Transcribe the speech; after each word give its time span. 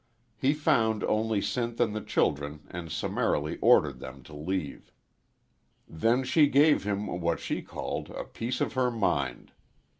He 0.35 0.53
found 0.55 1.03
only 1.03 1.41
Sinth 1.41 1.79
and 1.79 1.95
the 1.95 2.01
children 2.01 2.61
and 2.71 2.91
summarily 2.91 3.59
ordered 3.61 3.99
them 3.99 4.23
to 4.23 4.33
leave. 4.33 4.91
Then 5.87 6.23
she 6.23 6.47
gave 6.47 6.83
him 6.85 7.05
what 7.05 7.39
she 7.39 7.61
called 7.61 8.09
"a 8.09 8.23
piece 8.23 8.61
of 8.61 8.73
her 8.73 8.89
mind." 8.89 9.51